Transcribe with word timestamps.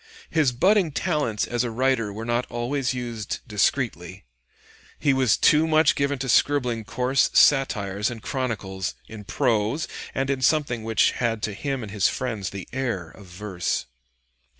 His 0.31 0.51
budding 0.51 0.93
talents 0.93 1.45
as 1.45 1.63
a 1.63 1.69
writer 1.69 2.11
were 2.11 2.25
not 2.25 2.47
always 2.49 2.91
used 2.91 3.39
discreetly. 3.47 4.25
He 4.97 5.13
was 5.13 5.37
too 5.37 5.67
much 5.67 5.93
given 5.93 6.17
to 6.17 6.27
scribbling 6.27 6.85
coarse 6.85 7.29
satires 7.33 8.09
and 8.09 8.19
chronicles, 8.23 8.95
in 9.07 9.25
prose, 9.25 9.87
and 10.15 10.31
in 10.31 10.41
something 10.41 10.83
which 10.83 11.11
had 11.11 11.43
to 11.43 11.53
him 11.53 11.83
and 11.83 11.91
his 11.91 12.07
friends 12.07 12.49
the 12.49 12.67
air 12.73 13.11
of 13.11 13.27
verse. 13.27 13.85